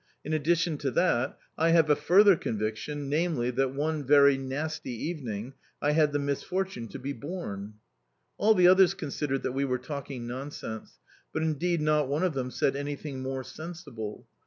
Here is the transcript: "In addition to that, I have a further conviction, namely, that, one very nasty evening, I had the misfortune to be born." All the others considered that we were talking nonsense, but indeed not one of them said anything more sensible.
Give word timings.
"In 0.25 0.33
addition 0.33 0.79
to 0.79 0.89
that, 0.89 1.37
I 1.59 1.69
have 1.73 1.87
a 1.91 1.95
further 1.95 2.35
conviction, 2.35 3.07
namely, 3.07 3.51
that, 3.51 3.75
one 3.75 4.03
very 4.03 4.35
nasty 4.35 4.89
evening, 4.89 5.53
I 5.79 5.91
had 5.91 6.11
the 6.11 6.17
misfortune 6.17 6.87
to 6.87 6.97
be 6.97 7.13
born." 7.13 7.75
All 8.39 8.55
the 8.55 8.67
others 8.67 8.95
considered 8.95 9.43
that 9.43 9.51
we 9.51 9.63
were 9.63 9.77
talking 9.77 10.25
nonsense, 10.25 10.97
but 11.31 11.43
indeed 11.43 11.81
not 11.81 12.07
one 12.07 12.23
of 12.23 12.33
them 12.33 12.49
said 12.49 12.75
anything 12.75 13.21
more 13.21 13.43
sensible. 13.43 14.25